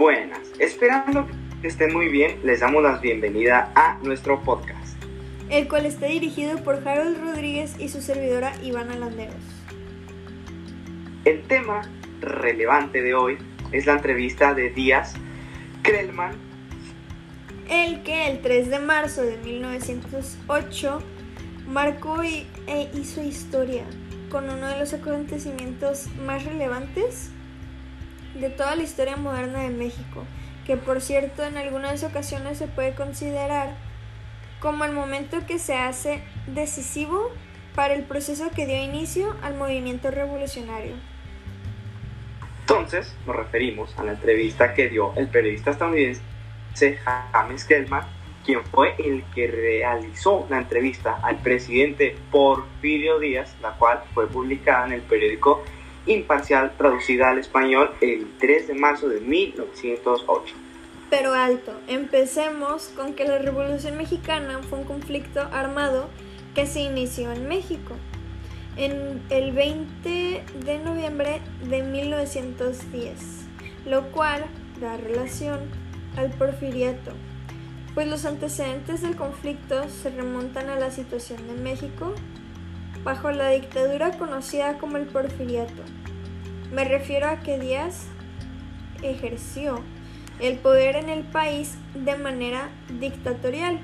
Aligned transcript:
Buenas, 0.00 0.50
esperando 0.58 1.26
que 1.60 1.68
estén 1.68 1.92
muy 1.92 2.08
bien, 2.08 2.40
les 2.42 2.60
damos 2.60 2.82
la 2.82 2.96
bienvenida 2.96 3.70
a 3.74 3.98
nuestro 4.02 4.40
podcast. 4.40 4.96
El 5.50 5.68
cual 5.68 5.84
está 5.84 6.06
dirigido 6.06 6.64
por 6.64 6.76
Harold 6.88 7.20
Rodríguez 7.22 7.74
y 7.78 7.90
su 7.90 8.00
servidora 8.00 8.54
Ivana 8.62 8.96
Landeros. 8.96 9.34
El 11.26 11.42
tema 11.42 11.82
relevante 12.22 13.02
de 13.02 13.12
hoy 13.12 13.36
es 13.72 13.84
la 13.84 13.92
entrevista 13.92 14.54
de 14.54 14.70
Díaz 14.70 15.16
Krellman. 15.82 16.32
El 17.68 18.02
que 18.02 18.30
el 18.30 18.40
3 18.40 18.70
de 18.70 18.78
marzo 18.78 19.20
de 19.20 19.36
1908 19.36 21.02
marcó 21.68 22.24
y, 22.24 22.46
e 22.66 22.88
hizo 22.94 23.22
historia 23.22 23.84
con 24.30 24.48
uno 24.48 24.66
de 24.66 24.78
los 24.78 24.94
acontecimientos 24.94 26.06
más 26.24 26.46
relevantes 26.46 27.32
de 28.34 28.50
toda 28.50 28.76
la 28.76 28.82
historia 28.82 29.16
moderna 29.16 29.60
de 29.60 29.70
México, 29.70 30.24
que 30.66 30.76
por 30.76 31.00
cierto 31.00 31.44
en 31.44 31.56
algunas 31.56 32.02
ocasiones 32.04 32.58
se 32.58 32.68
puede 32.68 32.94
considerar 32.94 33.74
como 34.60 34.84
el 34.84 34.92
momento 34.92 35.38
que 35.46 35.58
se 35.58 35.74
hace 35.74 36.22
decisivo 36.46 37.30
para 37.74 37.94
el 37.94 38.04
proceso 38.04 38.50
que 38.54 38.66
dio 38.66 38.76
inicio 38.76 39.34
al 39.42 39.54
movimiento 39.54 40.10
revolucionario. 40.10 40.94
Entonces 42.60 43.16
nos 43.26 43.36
referimos 43.36 43.98
a 43.98 44.04
la 44.04 44.12
entrevista 44.12 44.74
que 44.74 44.88
dio 44.88 45.12
el 45.16 45.28
periodista 45.28 45.72
estadounidense 45.72 46.22
James 47.32 47.64
Kellman, 47.64 48.04
quien 48.44 48.64
fue 48.64 48.94
el 48.98 49.24
que 49.34 49.48
realizó 49.48 50.46
la 50.48 50.58
entrevista 50.58 51.18
al 51.22 51.36
presidente 51.38 52.16
Porfirio 52.30 53.18
Díaz, 53.18 53.56
la 53.60 53.72
cual 53.72 54.02
fue 54.14 54.28
publicada 54.28 54.86
en 54.86 54.92
el 54.92 55.02
periódico 55.02 55.64
imparcial 56.12 56.72
traducida 56.76 57.30
al 57.30 57.38
español 57.38 57.90
el 58.00 58.26
3 58.38 58.68
de 58.68 58.74
marzo 58.74 59.08
de 59.08 59.20
1908. 59.20 60.54
Pero 61.10 61.32
alto, 61.34 61.72
empecemos 61.88 62.92
con 62.94 63.14
que 63.14 63.24
la 63.24 63.38
Revolución 63.38 63.96
Mexicana 63.96 64.60
fue 64.68 64.78
un 64.78 64.84
conflicto 64.84 65.40
armado 65.52 66.08
que 66.54 66.66
se 66.66 66.80
inició 66.80 67.32
en 67.32 67.48
México 67.48 67.96
en 68.76 69.20
el 69.30 69.52
20 69.52 70.44
de 70.64 70.78
noviembre 70.78 71.40
de 71.68 71.82
1910, 71.82 73.16
lo 73.86 74.10
cual 74.12 74.44
da 74.80 74.96
relación 74.96 75.58
al 76.16 76.30
porfiriato, 76.30 77.12
pues 77.94 78.08
los 78.08 78.24
antecedentes 78.24 79.02
del 79.02 79.16
conflicto 79.16 79.88
se 79.88 80.10
remontan 80.10 80.68
a 80.68 80.78
la 80.78 80.90
situación 80.90 81.46
de 81.48 81.54
México 81.54 82.14
bajo 83.04 83.30
la 83.30 83.50
dictadura 83.50 84.16
conocida 84.18 84.78
como 84.78 84.96
el 84.96 85.06
porfiriato. 85.06 85.82
Me 86.72 86.84
refiero 86.84 87.28
a 87.28 87.40
que 87.40 87.58
Díaz 87.58 88.06
ejerció 89.02 89.80
el 90.40 90.58
poder 90.58 90.96
en 90.96 91.08
el 91.08 91.24
país 91.24 91.76
de 91.94 92.16
manera 92.16 92.70
dictatorial 92.98 93.78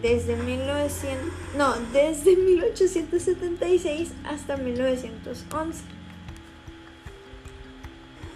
desde 0.00 0.36
1900, 0.36 1.32
no, 1.56 1.74
desde 1.92 2.36
1876 2.36 4.12
hasta 4.24 4.56
1911. 4.56 5.84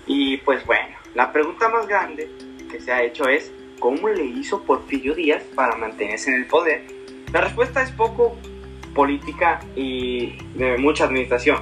Y 0.06 0.36
pues 0.38 0.64
bueno, 0.66 0.96
la 1.14 1.32
pregunta 1.32 1.68
más 1.68 1.86
grande 1.88 2.30
que 2.70 2.80
se 2.80 2.92
ha 2.92 3.02
hecho 3.02 3.28
es 3.28 3.50
¿cómo 3.80 4.08
le 4.08 4.24
hizo 4.24 4.62
Porfirio 4.62 5.14
Díaz 5.14 5.42
para 5.54 5.77
mantenerse 5.77 6.30
en 6.30 6.36
el 6.36 6.46
poder? 6.46 6.82
La 7.32 7.40
respuesta 7.40 7.82
es 7.82 7.90
poco 7.90 8.36
política 8.97 9.61
y 9.77 10.39
de 10.56 10.77
mucha 10.78 11.05
administración. 11.05 11.58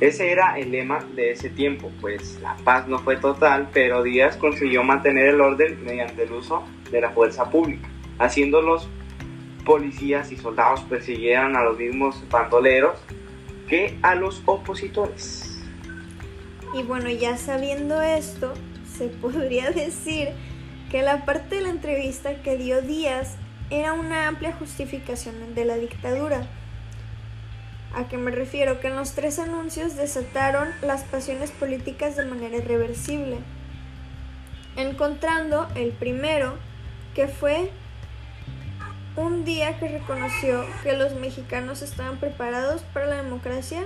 Ese 0.00 0.30
era 0.30 0.58
el 0.58 0.72
lema 0.72 1.04
de 1.14 1.32
ese 1.32 1.50
tiempo, 1.50 1.90
pues 2.00 2.38
la 2.40 2.56
paz 2.64 2.86
no 2.86 2.98
fue 2.98 3.16
total, 3.16 3.68
pero 3.72 4.02
Díaz 4.02 4.36
consiguió 4.36 4.84
mantener 4.84 5.26
el 5.28 5.40
orden 5.40 5.84
mediante 5.84 6.22
el 6.22 6.32
uso 6.32 6.62
de 6.90 7.00
la 7.00 7.10
fuerza 7.10 7.50
pública, 7.50 7.88
haciendo 8.18 8.62
los 8.62 8.88
policías 9.64 10.30
y 10.32 10.36
soldados 10.36 10.82
persiguieran 10.82 11.56
a 11.56 11.64
los 11.64 11.78
mismos 11.78 12.22
bandoleros 12.30 12.98
que 13.68 13.98
a 14.02 14.14
los 14.14 14.42
opositores. 14.46 15.60
Y 16.72 16.82
bueno, 16.82 17.10
ya 17.10 17.36
sabiendo 17.36 18.00
esto, 18.00 18.52
se 18.96 19.08
podría 19.22 19.70
decir 19.70 20.28
que 20.90 21.02
la 21.02 21.24
parte 21.24 21.56
de 21.56 21.62
la 21.62 21.70
entrevista 21.70 22.42
que 22.42 22.56
dio 22.56 22.80
Díaz 22.82 23.36
era 23.70 23.94
una 23.94 24.28
amplia 24.28 24.52
justificación 24.52 25.54
de 25.54 25.64
la 25.64 25.76
dictadura 25.76 26.46
¿A 27.96 28.08
qué 28.08 28.18
me 28.18 28.30
refiero? 28.30 28.78
Que 28.78 28.88
en 28.88 28.96
los 28.96 29.12
tres 29.12 29.38
anuncios 29.38 29.96
desataron 29.96 30.68
las 30.82 31.04
pasiones 31.04 31.50
políticas 31.50 32.14
de 32.14 32.26
manera 32.26 32.58
irreversible, 32.58 33.38
encontrando 34.76 35.66
el 35.74 35.92
primero, 35.92 36.56
que 37.14 37.26
fue 37.26 37.70
un 39.16 39.46
día 39.46 39.78
que 39.78 39.88
reconoció 39.88 40.66
que 40.82 40.92
los 40.92 41.14
mexicanos 41.14 41.80
estaban 41.80 42.18
preparados 42.18 42.82
para 42.82 43.06
la 43.06 43.22
democracia 43.22 43.84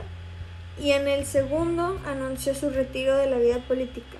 y 0.76 0.91
en 0.91 1.06
el 1.06 1.25
segundo 1.25 2.00
anunció 2.04 2.56
su 2.56 2.70
retiro 2.70 3.16
de 3.16 3.31
la 3.31 3.38
vida 3.38 3.59
política, 3.59 4.19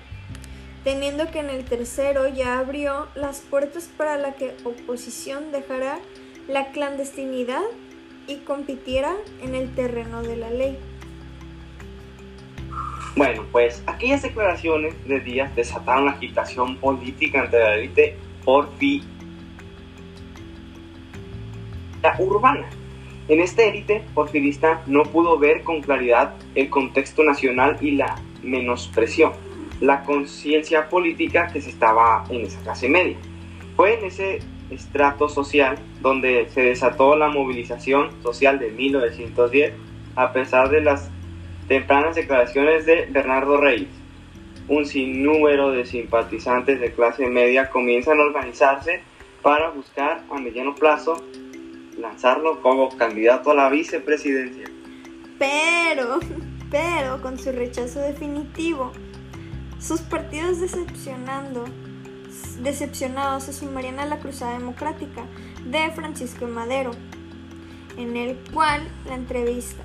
teniendo 0.85 1.29
que 1.31 1.39
en 1.39 1.49
el 1.49 1.65
tercero 1.65 2.29
ya 2.29 2.59
abrió 2.59 3.09
las 3.13 3.41
puertas 3.41 3.89
para 3.97 4.15
la 4.15 4.35
que 4.35 4.55
oposición 4.63 5.51
dejara 5.51 5.99
la 6.47 6.71
clandestinidad 6.71 7.63
y 8.27 8.37
compitiera 8.37 9.13
en 9.41 9.55
el 9.55 9.73
terreno 9.73 10.21
de 10.21 10.37
la 10.37 10.49
ley. 10.49 10.77
Bueno, 13.15 13.43
pues 13.51 13.83
aquellas 13.87 14.21
declaraciones 14.21 14.95
de 15.07 15.19
Díaz 15.19 15.53
desataron 15.55 16.05
la 16.05 16.11
agitación 16.11 16.77
política 16.77 17.41
ante 17.41 17.59
la 17.59 17.75
élite 17.75 18.15
porfirista 18.45 19.07
urbana. 22.19 22.69
En 23.27 23.41
esta 23.41 23.63
élite 23.63 24.03
porfirista 24.13 24.81
no 24.87 25.03
pudo 25.03 25.37
ver 25.37 25.63
con 25.63 25.81
claridad 25.81 26.33
el 26.55 26.69
contexto 26.69 27.23
nacional 27.23 27.77
y 27.81 27.91
la 27.91 28.15
menospreció 28.43 29.33
la 29.81 30.03
conciencia 30.03 30.87
política 30.87 31.47
que 31.51 31.59
se 31.59 31.71
estaba 31.71 32.23
en 32.29 32.45
esa 32.45 32.61
clase 32.61 32.87
media. 32.87 33.17
Fue 33.75 33.97
en 33.97 34.05
ese 34.05 34.39
estrato 34.71 35.29
social 35.29 35.77
donde 36.01 36.49
se 36.49 36.61
desató 36.61 37.15
la 37.15 37.29
movilización 37.29 38.21
social 38.23 38.57
de 38.57 38.71
1910 38.71 39.73
a 40.15 40.33
pesar 40.33 40.69
de 40.69 40.81
las 40.81 41.09
tempranas 41.67 42.15
declaraciones 42.15 42.85
de 42.85 43.05
Bernardo 43.11 43.57
Reyes. 43.57 43.89
Un 44.67 44.85
sinnúmero 44.85 45.71
de 45.71 45.85
simpatizantes 45.85 46.79
de 46.79 46.93
clase 46.93 47.27
media 47.27 47.69
comienzan 47.69 48.19
a 48.19 48.23
organizarse 48.23 49.01
para 49.41 49.69
buscar 49.71 50.23
a 50.29 50.39
mediano 50.39 50.75
plazo 50.75 51.21
lanzarlo 51.97 52.61
como 52.61 52.89
candidato 52.97 53.51
a 53.51 53.55
la 53.55 53.69
vicepresidencia. 53.69 54.65
Pero, 55.37 56.19
pero 56.69 57.21
con 57.21 57.37
su 57.37 57.51
rechazo 57.51 57.99
definitivo, 57.99 58.91
sus 59.79 60.01
partidos 60.01 60.61
decepcionando 60.61 61.65
decepcionados 62.63 63.43
se 63.43 63.53
sumarían 63.53 63.99
a 63.99 64.05
la 64.05 64.19
Cruzada 64.19 64.57
Democrática 64.57 65.25
de 65.65 65.91
Francisco 65.91 66.47
Madero, 66.47 66.91
en 67.97 68.17
el 68.17 68.37
cual 68.53 68.87
la 69.07 69.15
entrevista. 69.15 69.83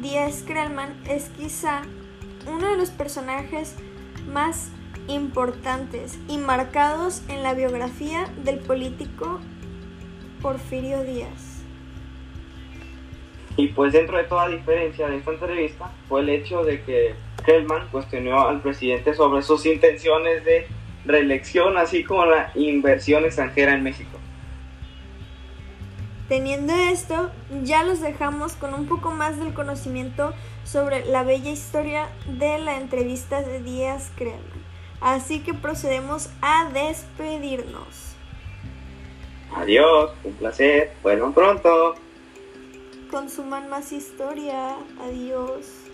Díaz 0.00 0.44
Krellman 0.46 0.94
es 1.08 1.30
quizá 1.30 1.82
uno 2.46 2.70
de 2.70 2.76
los 2.76 2.90
personajes 2.90 3.74
más 4.28 4.70
importantes 5.08 6.18
y 6.28 6.38
marcados 6.38 7.22
en 7.28 7.42
la 7.42 7.54
biografía 7.54 8.26
del 8.44 8.58
político 8.58 9.40
Porfirio 10.42 11.02
Díaz. 11.02 11.62
Y 13.56 13.68
pues 13.68 13.92
dentro 13.92 14.18
de 14.18 14.24
toda 14.24 14.48
diferencia 14.48 15.08
de 15.08 15.16
esta 15.16 15.32
entrevista 15.32 15.90
fue 16.08 16.20
el 16.20 16.28
hecho 16.28 16.62
de 16.62 16.82
que 16.82 17.14
Krellman 17.42 17.88
cuestionó 17.88 18.46
al 18.46 18.60
presidente 18.60 19.14
sobre 19.14 19.42
sus 19.42 19.64
intenciones 19.64 20.44
de 20.44 20.66
reelección, 21.06 21.76
así 21.78 22.04
como 22.04 22.26
la 22.26 22.50
inversión 22.54 23.24
extranjera 23.24 23.74
en 23.74 23.82
México. 23.82 24.18
Teniendo 26.28 26.74
esto, 26.74 27.30
ya 27.62 27.84
los 27.84 28.00
dejamos 28.00 28.54
con 28.54 28.74
un 28.74 28.86
poco 28.86 29.12
más 29.12 29.38
del 29.38 29.54
conocimiento 29.54 30.34
sobre 30.64 31.04
la 31.04 31.22
bella 31.22 31.50
historia 31.50 32.08
de 32.26 32.58
la 32.58 32.78
entrevista 32.78 33.42
de 33.42 33.62
Díaz 33.62 34.10
Crema. 34.16 34.40
Así 35.00 35.40
que 35.40 35.54
procedemos 35.54 36.30
a 36.42 36.68
despedirnos. 36.72 38.16
Adiós, 39.54 40.10
un 40.24 40.32
placer, 40.34 40.92
bueno 41.02 41.32
pronto. 41.32 41.94
Consuman 43.10 43.68
más 43.70 43.92
historia, 43.92 44.74
adiós. 45.00 45.85